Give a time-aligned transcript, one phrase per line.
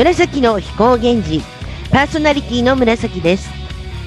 [0.00, 1.42] 紫の飛行源氏
[1.90, 3.50] パーソナリティの紫です。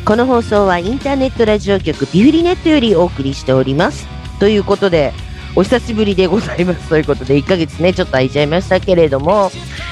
[0.03, 4.07] この放送はインターネットラジオ局ピフリネットよりお送りしております。
[4.39, 5.13] ということで
[5.55, 6.89] お久しぶりでございます。
[6.89, 9.51] ということで1ヶ月ねちょっと空いちゃいましたけれども、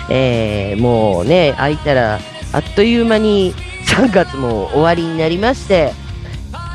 [0.10, 2.20] えー、もうね空いたら
[2.52, 3.54] あっという間に
[3.86, 5.94] 3月も終わりになりまして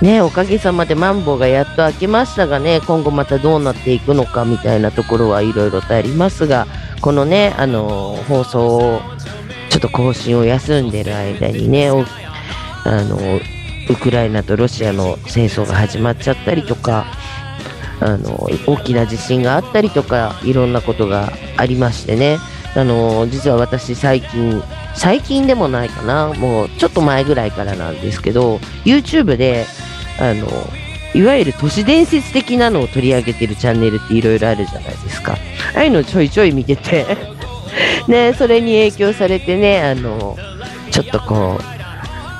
[0.02, 6.66] ね、おかげさまでマンボウがやっと明けましたがね、今後またどうなっていくのかみたいなところはいろいろとありますが、
[7.01, 9.01] このね、あの、放送を、
[9.71, 13.19] ちょっと更新を休んでる間にね、あの、
[13.89, 17.07] ウクライナとロシアの戦争が始まっちゃったりとか、
[18.01, 22.39] あの、大きな地震があったりとか、いろんなことがありましてね、
[22.75, 24.63] あの、実は私最近、
[24.95, 29.66] 最近でもないかな、もうちょっと前ぐらいからなんですけど、YouTube で、
[30.19, 30.47] あの、
[31.15, 35.37] いわゆる都市伝説的なのを取り上げてるチャンネルっていろいろあるじゃないですか。
[35.74, 37.07] ああいうのちょいちょい見てて
[38.09, 40.37] ね、それに影響されてね、あの、
[40.90, 41.60] ちょっとこ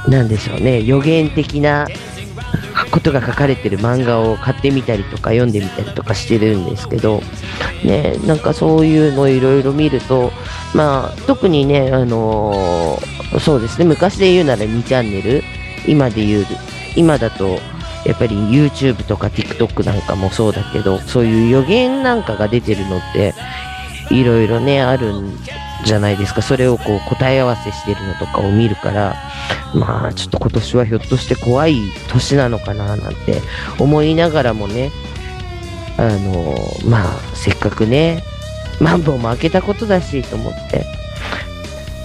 [0.07, 1.87] う、なんでしょうね、予言的な
[2.91, 7.23] ことが書かれてる漫画を買ってみたりとか読んでみたりとかしてるんですけど、
[7.85, 10.33] ね、なんかそういうのいろいろ見ると、
[10.75, 12.99] まあ、特にね、あの、
[13.41, 15.43] そうですね、昔で言うなら2チャンネル、
[15.87, 16.47] 今で言う、
[16.95, 17.59] 今だと、
[18.07, 23.35] やっぱり YouTube とか TikTok なんかもそうだけど、そういう予言なんかが出てるのって、
[24.11, 25.39] いろいろね、あるん
[25.85, 26.41] じゃないですか。
[26.41, 29.17] それをこう答え合わせしてるのとかを見るから、
[29.75, 31.77] まあちょっと今年はひょっとして怖い
[32.09, 33.41] 年なのかななんて
[33.79, 34.93] 思いながらもね、
[35.99, 36.55] あの、
[36.89, 38.23] まあせっかくね、
[38.81, 40.85] マンボウも開けたことだしと思って、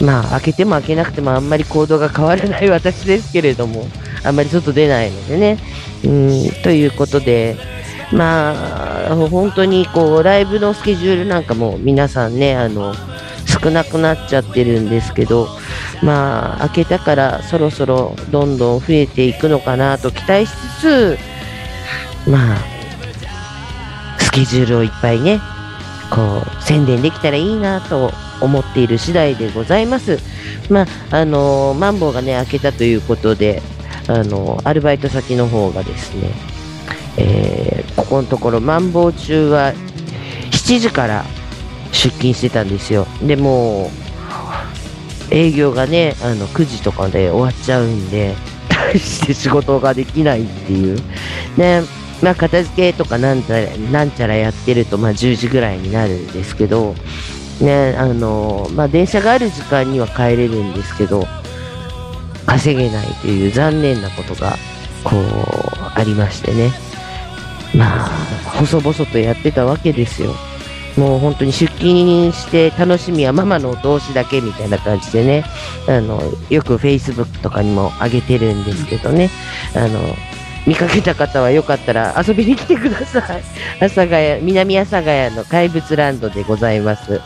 [0.04, 3.88] まあ開けても開けなくてもあんまり行動が変わらない私ですけれども、
[4.24, 5.58] あんまり外出ないのでね。
[6.04, 7.56] うん、ということで、
[8.12, 12.94] まあ、本当にこう、ライブのスケジュールなんかも皆さんね、あの、
[13.48, 15.48] 少なくなっちゃってるんですけど、
[16.02, 22.58] まあ、開けたからそろそろどんどん増えていくのかなと期待しつつ、まあ、
[24.20, 25.40] スケジュールをいっぱいね、
[26.10, 28.12] こう、宣伝できたらいいなと
[28.42, 30.20] 思っている次第でございます。
[30.70, 33.62] まあ、あのマンボウがね、開けたということで、
[34.12, 36.32] あのアルバイト先の方がですね、
[37.18, 39.74] えー、ここのところ、マンボウ中は
[40.52, 41.26] 7時から
[41.92, 43.08] 出勤してたんですよ。
[43.26, 43.90] でも
[45.30, 48.36] 営業がね、あの9時とかで終わっちゃうんで、
[48.70, 50.98] 大して仕事ができないっていう。
[51.58, 51.82] ね、
[52.22, 56.96] まあ、片付けとかなんちゃらなんちゃらやってると、まあ、10時ぐらいになるんですけど、
[57.62, 61.26] ね、あの、まあ、電車がある時間には帰れるんですけど、
[62.46, 64.58] 稼げないという残念なことが、
[65.04, 66.72] こう、ありましてね。
[67.76, 68.10] まあ、
[68.58, 70.34] 細々とやってたわけですよ。
[70.98, 75.46] もう本当に出勤して楽しみはママの同士だけみたいな感じでね、
[75.88, 79.30] あの、よく Facebook とかにも上げてるんですけどね、
[79.74, 80.00] あの、
[80.68, 83.44] 見かけた方はよかったら遊びに来てください。
[83.80, 87.22] 阿佐ヶ谷、南阿佐ヶ谷の怪物ランドでございます。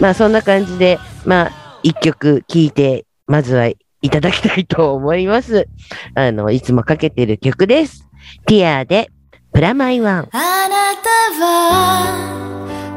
[0.00, 1.52] まあそんな感じで、まあ
[1.82, 3.68] 一曲聴いて、まずは
[4.02, 5.68] いただきたいと思います。
[6.14, 8.06] あの、いつもかけてる曲です。
[8.46, 9.10] ティアで、
[9.52, 10.28] プラマイワン。
[10.32, 11.08] あなた
[11.40, 12.38] は、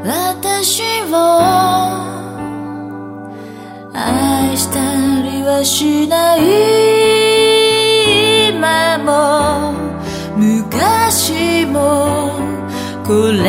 [0.04, 2.22] 私を、
[3.94, 4.80] 愛した
[5.22, 6.38] りはしない
[8.50, 9.72] 今も
[10.36, 12.32] 昔も
[13.04, 13.41] これ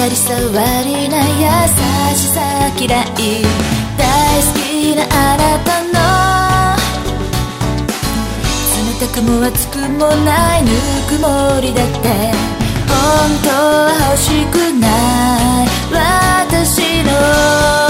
[0.00, 0.48] 当たり障
[0.88, 1.28] りな優
[2.16, 2.40] しさ
[2.78, 3.04] 嫌い
[3.98, 4.08] 大
[4.40, 6.00] 好きなあなたの
[8.64, 10.70] 冷たくも熱くもないぬ
[11.06, 12.08] くもりだって
[12.88, 12.96] 本
[13.44, 14.88] 当は欲しくな
[15.64, 17.89] い私の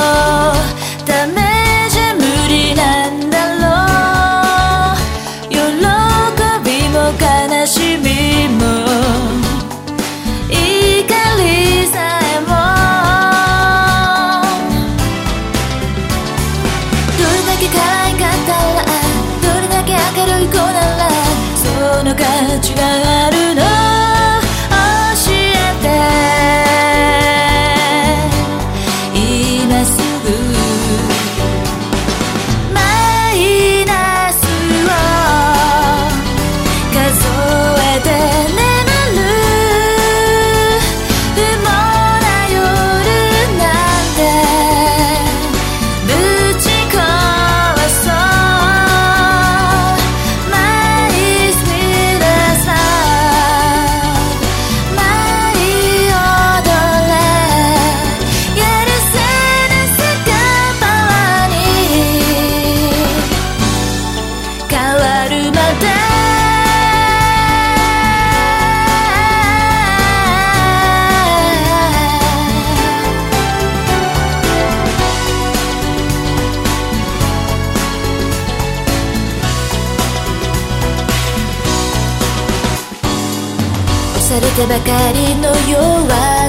[84.66, 85.78] ばかりの弱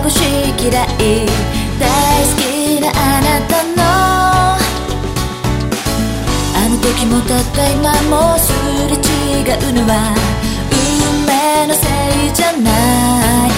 [0.03, 0.19] 腰
[0.61, 1.25] 嫌い。
[1.79, 1.87] 大
[2.23, 2.41] 好き
[2.81, 2.91] なあ
[3.21, 3.79] なたの。
[6.55, 8.51] あの時もたった今もす
[8.89, 9.93] れ違うのは
[10.71, 11.79] 運命のせ
[12.27, 13.50] いじゃない。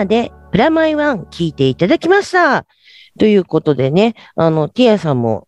[0.00, 2.66] アでプラマイワン聞いていただきました。
[3.18, 5.46] ということでね、あの、ティアさんも、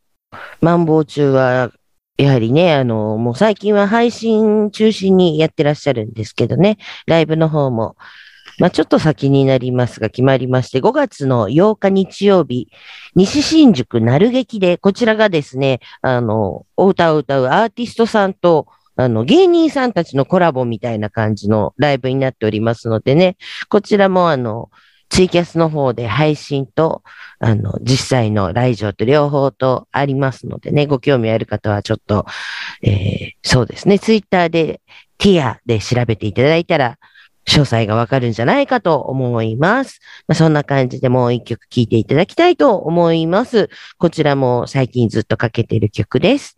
[0.60, 1.70] マンボウ中は、
[2.18, 7.96] やはりね、あの、もう最近は配信中心にやってらっしゃるんですけどね、ライブの方も、
[8.58, 12.68] まあちょっと先になりますが決まりまして、5月の8日日曜日、
[13.14, 23.36] 西新宿なる劇で、こちらがですね、あの、お歌を歌うアーティストさんと、あの、芸人さんたちのコラボみたいな感じのライブになっておりますのでね、
[23.68, 24.70] こちらもあの、
[25.08, 27.02] ツイキャスの方で配信と、
[27.38, 32.24] あの、実際の来場と両方とありますのでね、ご興味ある方はちょっと、
[32.82, 34.80] えーそうですね、ツイッターで
[35.18, 36.98] ティアで調べていただいたら、
[37.46, 40.00] 詳細がわかるんじゃないかと思います。
[40.26, 43.68] まあ、そんな感じでもう一曲聴いていただきたいと思います。
[43.98, 46.54] こちらも最近ずっとかけてる曲です。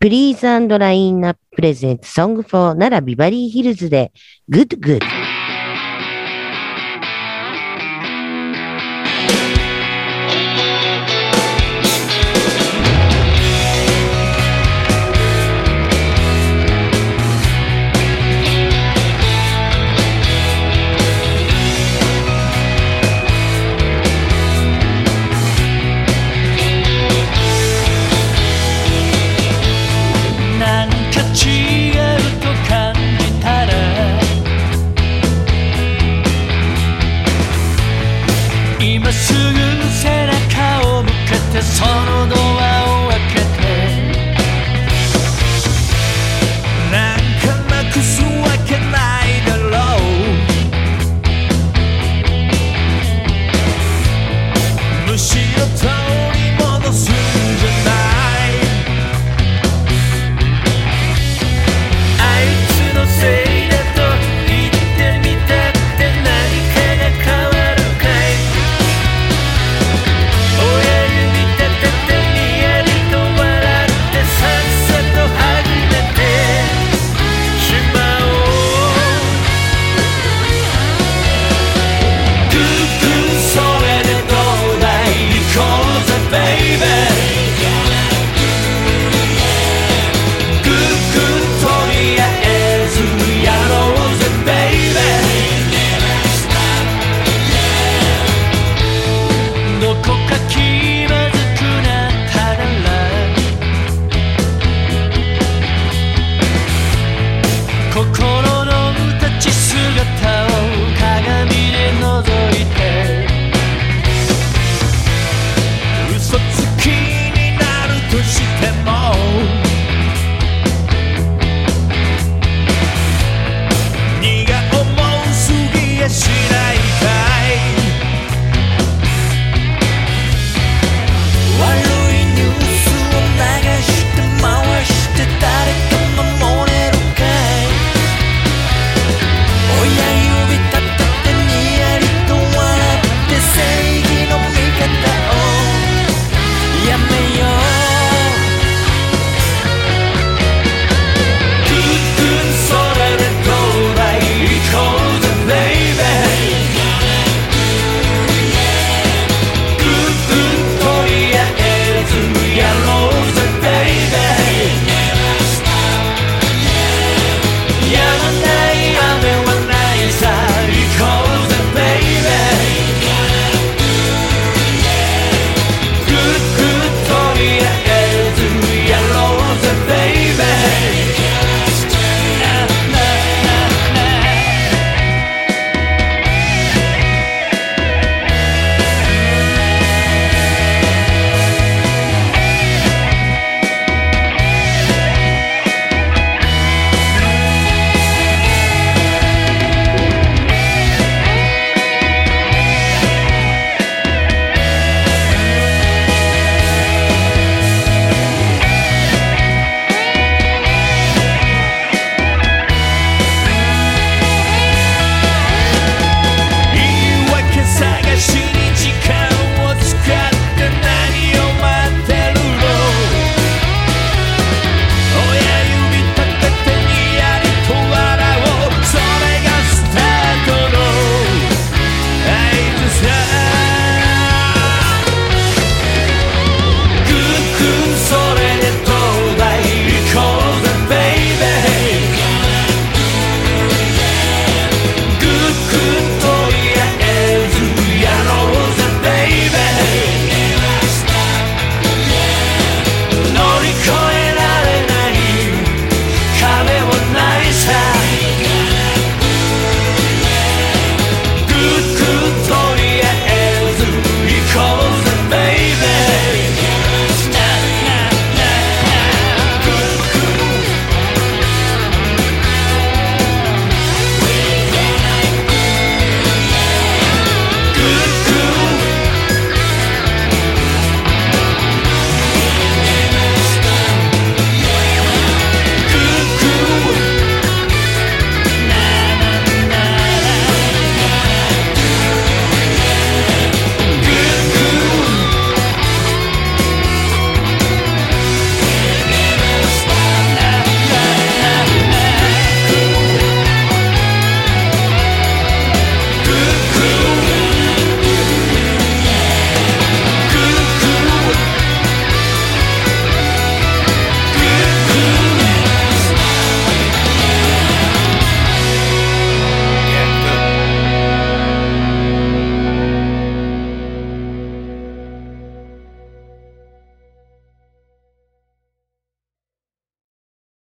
[0.00, 4.12] Please and Line Up Present Song for 奈良ビバリーヒルズで
[4.50, 5.35] Good Good。